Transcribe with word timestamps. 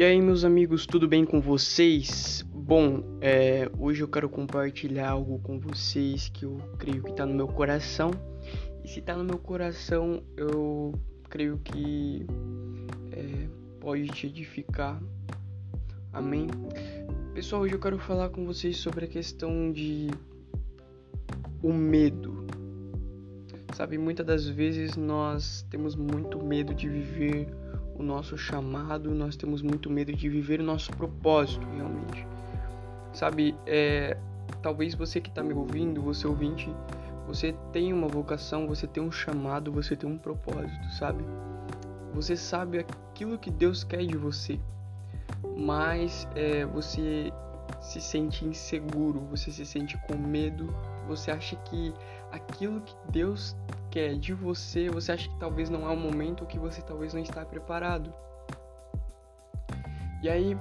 E 0.00 0.02
aí, 0.02 0.18
meus 0.18 0.46
amigos, 0.46 0.86
tudo 0.86 1.06
bem 1.06 1.26
com 1.26 1.42
vocês? 1.42 2.42
Bom, 2.54 3.02
é, 3.20 3.70
hoje 3.78 4.00
eu 4.00 4.08
quero 4.08 4.30
compartilhar 4.30 5.10
algo 5.10 5.38
com 5.40 5.60
vocês 5.60 6.30
que 6.30 6.46
eu 6.46 6.56
creio 6.78 7.02
que 7.02 7.10
está 7.10 7.26
no 7.26 7.34
meu 7.34 7.46
coração. 7.46 8.10
E 8.82 8.88
se 8.88 9.00
está 9.00 9.14
no 9.14 9.22
meu 9.22 9.36
coração, 9.36 10.22
eu 10.38 10.94
creio 11.28 11.58
que 11.58 12.24
é, 13.12 13.46
pode 13.78 14.06
te 14.06 14.26
edificar. 14.28 14.98
Amém? 16.14 16.46
Pessoal, 17.34 17.60
hoje 17.60 17.74
eu 17.74 17.78
quero 17.78 17.98
falar 17.98 18.30
com 18.30 18.46
vocês 18.46 18.78
sobre 18.78 19.04
a 19.04 19.06
questão 19.06 19.70
de 19.70 20.08
o 21.62 21.74
medo. 21.74 22.46
Sabe, 23.74 23.98
muitas 23.98 24.24
das 24.24 24.48
vezes 24.48 24.96
nós 24.96 25.60
temos 25.68 25.94
muito 25.94 26.42
medo 26.42 26.72
de 26.72 26.88
viver 26.88 27.59
o 28.00 28.02
nosso 28.02 28.36
chamado, 28.36 29.10
nós 29.10 29.36
temos 29.36 29.60
muito 29.60 29.90
medo 29.90 30.12
de 30.12 30.28
viver 30.28 30.60
o 30.60 30.64
nosso 30.64 30.90
propósito 30.92 31.66
realmente. 31.76 32.26
Sabe, 33.12 33.54
é, 33.66 34.16
talvez 34.62 34.94
você 34.94 35.20
que 35.20 35.28
está 35.28 35.42
me 35.42 35.52
ouvindo, 35.52 36.00
você 36.00 36.26
ouvinte, 36.26 36.74
você 37.26 37.54
tem 37.72 37.92
uma 37.92 38.08
vocação, 38.08 38.66
você 38.66 38.86
tem 38.86 39.02
um 39.02 39.12
chamado, 39.12 39.70
você 39.70 39.94
tem 39.94 40.08
um 40.08 40.16
propósito, 40.16 40.90
sabe? 40.98 41.22
Você 42.14 42.36
sabe 42.36 42.78
aquilo 42.78 43.38
que 43.38 43.50
Deus 43.50 43.84
quer 43.84 44.04
de 44.04 44.16
você, 44.16 44.58
mas 45.56 46.26
é, 46.34 46.64
você 46.64 47.30
se 47.80 48.00
sente 48.00 48.46
inseguro, 48.46 49.20
você 49.30 49.50
se 49.50 49.66
sente 49.66 49.98
com 50.08 50.16
medo, 50.16 50.74
você 51.06 51.30
acha 51.30 51.54
que 51.56 51.92
aquilo 52.32 52.80
que 52.80 52.94
Deus 53.10 53.54
quer 53.90 54.16
de 54.16 54.32
você, 54.32 54.88
você 54.88 55.12
acha 55.12 55.28
que 55.28 55.38
talvez 55.38 55.68
não 55.68 55.88
é 55.88 55.92
o 55.92 55.96
momento 55.96 56.42
ou 56.42 56.46
que 56.46 56.58
você 56.58 56.80
talvez 56.82 57.12
não 57.12 57.20
está 57.20 57.44
preparado. 57.44 58.12
E 60.22 60.28
aí, 60.28 60.56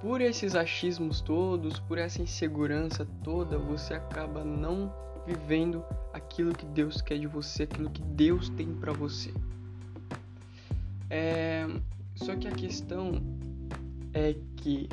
por 0.00 0.20
esses 0.20 0.54
achismos 0.54 1.20
todos, 1.20 1.78
por 1.80 1.98
essa 1.98 2.22
insegurança 2.22 3.06
toda, 3.22 3.58
você 3.58 3.94
acaba 3.94 4.44
não 4.44 4.92
vivendo 5.26 5.84
aquilo 6.12 6.54
que 6.54 6.66
Deus 6.66 7.00
quer 7.00 7.18
de 7.18 7.26
você, 7.26 7.64
aquilo 7.64 7.90
que 7.90 8.02
Deus 8.02 8.48
tem 8.50 8.74
para 8.74 8.92
você. 8.92 9.32
É... 11.08 11.66
Só 12.14 12.36
que 12.36 12.46
a 12.46 12.52
questão 12.52 13.22
é 14.12 14.34
que 14.56 14.88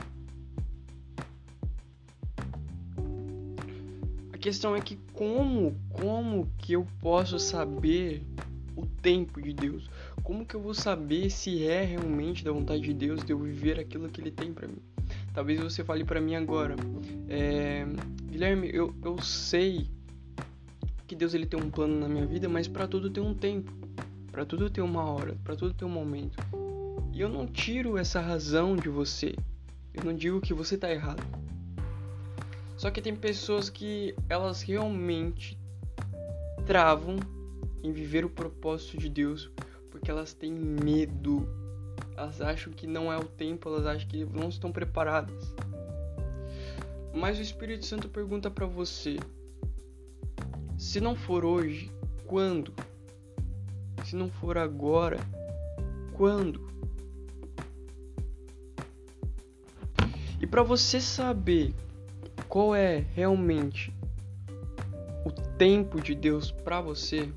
questão 4.40 4.76
é 4.76 4.82
que 4.82 4.98
como, 5.14 5.76
como 5.90 6.50
que 6.58 6.74
eu 6.74 6.88
posso 7.00 7.38
saber 7.38 8.24
o 8.76 8.86
tempo 8.86 9.42
de 9.42 9.54
Deus? 9.54 9.90
Como 10.24 10.46
que 10.46 10.56
eu 10.56 10.62
vou 10.62 10.74
saber 10.74 11.30
se 11.30 11.66
é 11.66 11.84
realmente 11.84 12.44
da 12.44 12.52
vontade 12.52 12.82
de 12.82 12.94
Deus 12.94 13.24
de 13.24 13.34
eu 13.34 13.40
viver 13.40 13.80
aquilo 13.80 14.10
que 14.10 14.22
Ele 14.22 14.32
tem 14.32 14.54
para 14.54 14.68
mim? 14.68 14.82
Talvez 15.34 15.60
você 15.60 15.84
fale 15.84 16.04
para 16.04 16.22
mim 16.22 16.36
agora, 16.36 16.76
é, 17.28 17.86
Guilherme, 18.26 18.70
eu, 18.74 18.94
eu 19.04 19.22
sei 19.22 19.88
que 21.08 21.16
Deus 21.16 21.34
ele 21.34 21.48
tem 21.48 21.60
um 21.60 21.72
plano 21.72 22.00
na 22.00 22.08
minha 22.08 22.26
vida, 22.26 22.48
mas 22.48 22.68
para 22.68 22.88
tudo 22.88 23.10
tem 23.10 23.24
um 23.24 23.34
tempo, 23.34 23.72
para 24.32 24.46
tudo 24.46 24.70
tem 24.70 24.84
uma 24.84 25.04
hora, 25.10 25.36
para 25.44 25.56
tudo 25.56 25.74
tem 25.74 25.88
um 25.88 25.92
momento. 25.92 26.38
E 27.12 27.20
eu 27.20 27.28
não 27.28 27.48
tiro 27.48 27.98
essa 27.98 28.22
razão 28.22 28.76
de 28.76 28.88
você. 28.88 29.36
Eu 29.94 30.04
não 30.04 30.14
digo 30.14 30.40
que 30.40 30.54
você 30.54 30.78
tá 30.78 30.92
errado. 30.92 31.24
Só 32.80 32.90
que 32.90 33.02
tem 33.02 33.14
pessoas 33.14 33.70
que 33.70 34.16
elas 34.30 34.62
realmente 34.62 35.60
travam 36.66 37.18
em 37.84 37.92
viver 37.92 38.24
o 38.24 38.30
propósito 38.30 38.98
de 38.98 39.10
Deus 39.10 39.52
porque 39.92 40.10
elas 40.10 40.34
têm 40.34 40.54
medo. 40.54 41.46
Elas 42.16 42.40
acham 42.40 42.72
que 42.72 42.88
não 42.88 43.12
é 43.12 43.18
o 43.18 43.26
tempo, 43.26 43.68
elas 43.68 43.86
acham 43.86 44.08
que 44.08 44.24
não 44.24 44.48
estão 44.48 44.72
preparadas. 44.72 45.54
Mas 47.14 47.38
o 47.38 47.42
Espírito 47.42 47.86
Santo 47.86 48.08
pergunta 48.08 48.50
para 48.50 48.66
você: 48.66 49.18
se 50.78 51.02
não 51.02 51.18
for 51.18 51.44
hoje, 51.44 51.92
quando? 52.28 52.74
Se 54.06 54.16
não 54.16 54.30
for 54.30 54.58
agora, 54.58 55.20
quando? 56.14 56.66
E 60.40 60.48
para 60.48 60.64
você 60.64 61.02
saber 61.02 61.74
qual 62.50 62.76
é 62.76 63.06
realmente 63.14 63.94
o 65.24 65.32
tempo 65.32 66.02
de 66.02 66.16
Deus 66.16 66.52
para 66.52 66.82
você, 66.82 67.32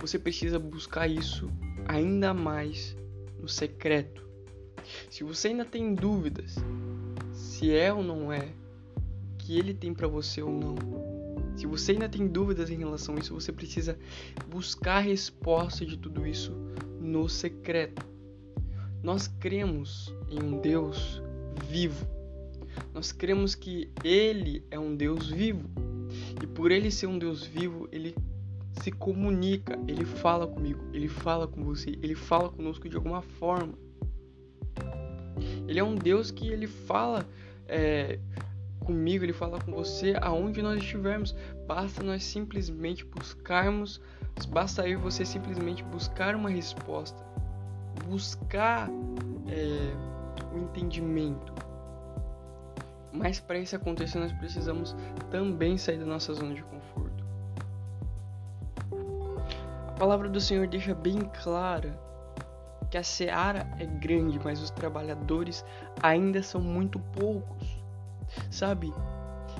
você 0.00 0.18
precisa 0.18 0.58
buscar 0.58 1.06
isso 1.06 1.50
ainda 1.86 2.32
mais 2.32 2.96
no 3.38 3.46
secreto. 3.46 4.26
Se 5.10 5.22
você 5.22 5.48
ainda 5.48 5.64
tem 5.66 5.94
dúvidas 5.94 6.56
se 7.34 7.70
é 7.70 7.92
ou 7.92 8.02
não 8.02 8.32
é 8.32 8.48
que 9.36 9.58
ele 9.58 9.74
tem 9.74 9.92
para 9.92 10.08
você 10.08 10.40
ou 10.40 10.50
não, 10.50 10.76
se 11.54 11.66
você 11.66 11.92
ainda 11.92 12.08
tem 12.08 12.26
dúvidas 12.26 12.70
em 12.70 12.78
relação 12.78 13.14
a 13.14 13.18
isso, 13.18 13.34
você 13.34 13.52
precisa 13.52 13.98
buscar 14.48 14.96
a 14.96 15.00
resposta 15.00 15.84
de 15.84 15.98
tudo 15.98 16.26
isso 16.26 16.52
no 16.98 17.28
secreto. 17.28 18.06
Nós 19.02 19.28
cremos 19.28 20.14
em 20.30 20.42
um 20.42 20.58
Deus 20.60 21.22
vivo 21.68 22.17
nós 22.92 23.12
cremos 23.12 23.54
que 23.54 23.90
Ele 24.02 24.64
é 24.70 24.78
um 24.78 24.94
Deus 24.94 25.30
vivo. 25.30 25.68
E 26.42 26.46
por 26.46 26.70
Ele 26.70 26.90
ser 26.90 27.06
um 27.06 27.18
Deus 27.18 27.44
vivo, 27.44 27.88
Ele 27.92 28.14
se 28.82 28.90
comunica, 28.90 29.78
Ele 29.86 30.04
fala 30.04 30.46
comigo, 30.46 30.84
Ele 30.92 31.08
fala 31.08 31.46
com 31.46 31.62
você, 31.64 31.90
Ele 32.02 32.14
fala 32.14 32.48
conosco 32.48 32.88
de 32.88 32.96
alguma 32.96 33.22
forma. 33.22 33.74
Ele 35.66 35.78
é 35.78 35.84
um 35.84 35.94
Deus 35.94 36.30
que 36.30 36.48
Ele 36.48 36.66
fala 36.66 37.26
é, 37.66 38.18
comigo, 38.80 39.24
Ele 39.24 39.32
fala 39.32 39.60
com 39.60 39.72
você 39.72 40.14
aonde 40.20 40.62
nós 40.62 40.82
estivermos. 40.82 41.34
Basta 41.66 42.02
nós 42.02 42.24
simplesmente 42.24 43.04
buscarmos, 43.04 44.00
basta 44.48 44.88
e 44.88 44.96
você 44.96 45.24
simplesmente 45.24 45.82
buscar 45.84 46.34
uma 46.34 46.48
resposta, 46.48 47.22
buscar 48.06 48.88
é, 49.46 50.54
o 50.54 50.58
entendimento 50.58 51.52
mas 53.12 53.40
para 53.40 53.58
isso 53.58 53.76
acontecer, 53.76 54.18
nós 54.18 54.32
precisamos 54.32 54.94
também 55.30 55.76
sair 55.76 55.98
da 55.98 56.06
nossa 56.06 56.32
zona 56.34 56.54
de 56.54 56.62
conforto. 56.62 57.24
A 59.88 59.92
palavra 59.98 60.28
do 60.28 60.40
Senhor 60.40 60.66
deixa 60.66 60.94
bem 60.94 61.18
clara 61.42 61.98
que 62.90 62.96
a 62.96 63.02
seara 63.02 63.66
é 63.78 63.84
grande, 63.84 64.38
mas 64.42 64.60
os 64.62 64.70
trabalhadores 64.70 65.64
ainda 66.02 66.42
são 66.42 66.60
muito 66.60 66.98
poucos. 66.98 67.78
Sabe? 68.50 68.92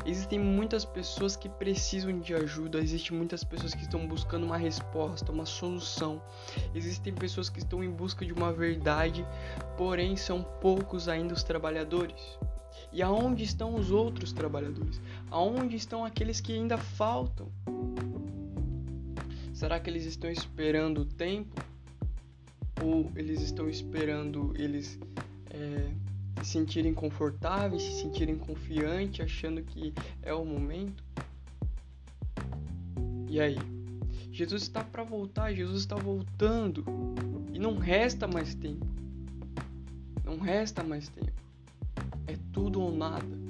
Existem 0.06 0.38
muitas 0.38 0.84
pessoas 0.84 1.36
que 1.36 1.48
precisam 1.48 2.18
de 2.20 2.34
ajuda, 2.34 2.78
existem 2.78 3.16
muitas 3.16 3.42
pessoas 3.42 3.74
que 3.74 3.82
estão 3.82 4.06
buscando 4.06 4.44
uma 4.44 4.56
resposta, 4.56 5.32
uma 5.32 5.44
solução. 5.44 6.22
Existem 6.74 7.12
pessoas 7.12 7.50
que 7.50 7.58
estão 7.58 7.82
em 7.82 7.90
busca 7.90 8.24
de 8.24 8.32
uma 8.32 8.52
verdade, 8.52 9.26
porém 9.76 10.16
são 10.16 10.42
poucos 10.42 11.08
ainda 11.08 11.34
os 11.34 11.42
trabalhadores. 11.42 12.38
E 12.92 13.02
aonde 13.02 13.44
estão 13.44 13.74
os 13.74 13.90
outros 13.90 14.32
trabalhadores? 14.32 15.00
Aonde 15.30 15.76
estão 15.76 16.04
aqueles 16.04 16.40
que 16.40 16.52
ainda 16.52 16.78
faltam? 16.78 17.50
Será 19.52 19.78
que 19.78 19.90
eles 19.90 20.04
estão 20.04 20.30
esperando 20.30 21.02
o 21.02 21.04
tempo? 21.04 21.60
Ou 22.82 23.10
eles 23.16 23.42
estão 23.42 23.68
esperando 23.68 24.54
eles 24.56 24.98
é, 25.50 25.90
se 26.42 26.52
sentirem 26.52 26.94
confortáveis, 26.94 27.82
se 27.82 28.00
sentirem 28.00 28.36
confiantes, 28.36 29.24
achando 29.24 29.62
que 29.62 29.92
é 30.22 30.32
o 30.32 30.44
momento? 30.44 31.04
E 33.28 33.40
aí? 33.40 33.58
Jesus 34.32 34.62
está 34.62 34.84
para 34.84 35.02
voltar, 35.02 35.52
Jesus 35.52 35.80
está 35.80 35.96
voltando. 35.96 36.84
E 37.52 37.58
não 37.58 37.76
resta 37.76 38.26
mais 38.26 38.54
tempo. 38.54 38.86
Não 40.24 40.38
resta 40.38 40.84
mais 40.84 41.08
tempo 41.08 41.47
é 42.28 42.36
tudo 42.52 42.80
ou 42.80 42.92
nada. 42.92 43.48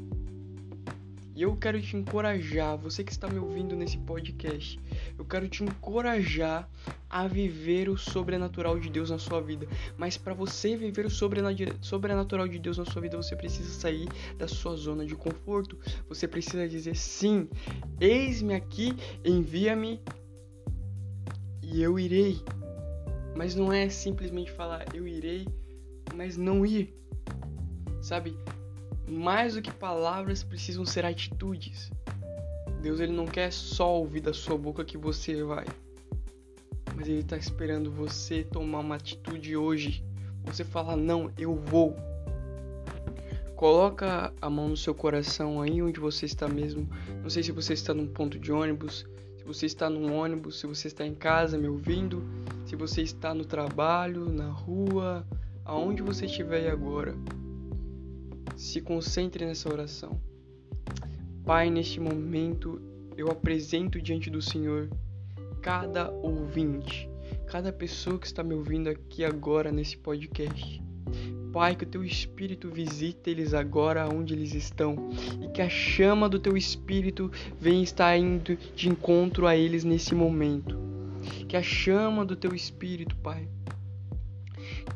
E 1.38 1.42
eu 1.42 1.54
quero 1.56 1.80
te 1.80 1.96
encorajar, 1.96 2.76
você 2.76 3.04
que 3.04 3.12
está 3.12 3.28
me 3.28 3.38
ouvindo 3.38 3.76
nesse 3.76 3.96
podcast, 3.96 4.80
eu 5.16 5.24
quero 5.24 5.48
te 5.48 5.62
encorajar 5.62 6.68
a 7.08 7.28
viver 7.28 7.88
o 7.88 7.96
sobrenatural 7.96 8.76
de 8.80 8.90
Deus 8.90 9.10
na 9.10 9.20
sua 9.20 9.40
vida. 9.40 9.68
Mas 9.96 10.16
para 10.16 10.34
você 10.34 10.76
viver 10.76 11.06
o 11.06 11.10
sobrenatural 11.10 12.48
de 12.48 12.58
Deus 12.58 12.76
na 12.76 12.84
sua 12.84 13.00
vida, 13.00 13.16
você 13.16 13.36
precisa 13.36 13.70
sair 13.70 14.08
da 14.36 14.48
sua 14.48 14.74
zona 14.74 15.06
de 15.06 15.14
conforto. 15.14 15.78
Você 16.08 16.26
precisa 16.26 16.68
dizer 16.68 16.96
sim, 16.96 17.48
eis-me 18.00 18.54
aqui, 18.54 18.96
envia-me 19.24 20.00
e 21.62 21.80
eu 21.80 22.00
irei. 22.00 22.42
Mas 23.36 23.54
não 23.54 23.72
é 23.72 23.88
simplesmente 23.88 24.50
falar 24.50 24.84
eu 24.92 25.06
irei, 25.06 25.46
mas 26.16 26.36
não 26.36 26.66
ir. 26.66 26.92
Sabe? 28.02 28.36
Mais 29.08 29.54
do 29.54 29.62
que 29.62 29.72
palavras 29.72 30.42
precisam 30.42 30.84
ser 30.84 31.04
atitudes. 31.04 31.90
Deus 32.82 33.00
ele 33.00 33.12
não 33.12 33.26
quer 33.26 33.52
só 33.52 33.96
ouvir 33.96 34.20
da 34.20 34.32
sua 34.32 34.56
boca 34.56 34.84
que 34.84 34.96
você 34.96 35.42
vai, 35.42 35.64
mas 36.94 37.08
ele 37.08 37.20
está 37.20 37.36
esperando 37.36 37.90
você 37.90 38.44
tomar 38.44 38.80
uma 38.80 38.96
atitude 38.96 39.56
hoje, 39.56 40.04
você 40.44 40.64
fala 40.64 40.96
não, 40.96 41.30
eu 41.36 41.54
vou. 41.54 41.96
Coloca 43.56 44.32
a 44.40 44.48
mão 44.48 44.68
no 44.68 44.76
seu 44.76 44.94
coração 44.94 45.60
aí 45.60 45.82
onde 45.82 45.98
você 45.98 46.26
está 46.26 46.46
mesmo. 46.46 46.88
Não 47.20 47.28
sei 47.28 47.42
se 47.42 47.50
você 47.50 47.72
está 47.72 47.92
num 47.92 48.06
ponto 48.06 48.38
de 48.38 48.52
ônibus, 48.52 49.04
se 49.36 49.44
você 49.44 49.66
está 49.66 49.90
num 49.90 50.14
ônibus, 50.14 50.60
se 50.60 50.66
você 50.66 50.86
está 50.86 51.04
em 51.04 51.14
casa 51.14 51.58
me 51.58 51.66
ouvindo, 51.66 52.22
se 52.64 52.76
você 52.76 53.02
está 53.02 53.34
no 53.34 53.44
trabalho, 53.44 54.30
na 54.30 54.48
rua, 54.48 55.26
aonde 55.64 56.02
você 56.02 56.26
estiver 56.26 56.70
agora. 56.70 57.16
Se 58.58 58.80
concentre 58.80 59.46
nessa 59.46 59.72
oração. 59.72 60.20
Pai, 61.46 61.70
neste 61.70 62.00
momento 62.00 62.82
eu 63.16 63.28
apresento 63.30 64.02
diante 64.02 64.28
do 64.28 64.42
Senhor 64.42 64.90
cada 65.62 66.10
ouvinte, 66.10 67.08
cada 67.46 67.72
pessoa 67.72 68.18
que 68.18 68.26
está 68.26 68.42
me 68.42 68.54
ouvindo 68.54 68.90
aqui 68.90 69.24
agora 69.24 69.70
nesse 69.70 69.96
podcast. 69.96 70.82
Pai, 71.52 71.76
que 71.76 71.84
o 71.84 71.88
teu 71.88 72.04
espírito 72.04 72.68
visite 72.68 73.30
eles 73.30 73.54
agora 73.54 74.12
onde 74.12 74.34
eles 74.34 74.52
estão 74.52 75.08
e 75.40 75.46
que 75.50 75.62
a 75.62 75.68
chama 75.68 76.28
do 76.28 76.40
teu 76.40 76.56
espírito 76.56 77.30
venha 77.60 77.84
estar 77.84 78.16
indo 78.18 78.56
de 78.74 78.88
encontro 78.88 79.46
a 79.46 79.54
eles 79.54 79.84
nesse 79.84 80.16
momento. 80.16 80.76
Que 81.46 81.56
a 81.56 81.62
chama 81.62 82.24
do 82.24 82.34
teu 82.34 82.52
espírito, 82.56 83.14
Pai, 83.18 83.48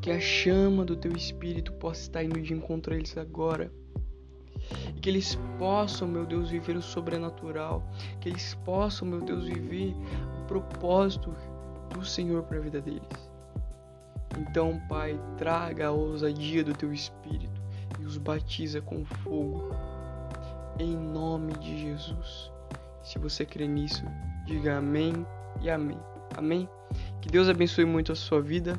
que 0.01 0.11
a 0.11 0.19
chama 0.19 0.85
do 0.85 0.97
teu 0.97 1.13
espírito 1.13 1.73
possa 1.75 2.03
estar 2.03 2.25
indo 2.25 2.41
de 2.41 2.53
encontro 2.53 2.93
a 2.93 2.97
eles 2.97 3.17
agora. 3.17 3.71
E 4.95 5.01
que 5.01 5.09
eles 5.09 5.39
possam, 5.59 6.09
meu 6.09 6.25
Deus, 6.25 6.51
viver 6.51 6.77
o 6.77 6.83
sobrenatural. 6.83 7.83
Que 8.21 8.29
eles 8.29 8.55
possam, 8.65 9.07
meu 9.07 9.21
Deus, 9.21 9.45
viver 9.45 9.95
o 10.41 10.47
propósito 10.47 11.35
do 11.91 12.05
Senhor 12.05 12.43
para 12.45 12.59
a 12.59 12.61
vida 12.61 12.81
deles. 12.81 13.31
Então, 14.39 14.81
Pai, 14.89 15.21
traga 15.37 15.89
a 15.89 15.93
ousadia 15.93 16.65
do 16.65 16.73
teu 16.73 16.93
espírito 16.93 17.61
e 18.01 18.05
os 18.05 18.17
batiza 18.17 18.81
com 18.81 19.05
fogo. 19.05 19.75
Em 20.79 20.97
nome 20.97 21.53
de 21.55 21.79
Jesus. 21.79 22.51
Se 23.03 23.19
você 23.19 23.45
crê 23.45 23.67
nisso, 23.67 24.05
diga 24.47 24.79
amém 24.79 25.27
e 25.61 25.69
amém. 25.69 25.99
Amém? 26.37 26.69
Que 27.21 27.29
Deus 27.29 27.49
abençoe 27.49 27.85
muito 27.85 28.11
a 28.11 28.15
sua 28.15 28.41
vida 28.41 28.79